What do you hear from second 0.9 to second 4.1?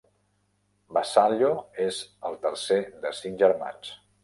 Vassallo és el tercer de cinc germans.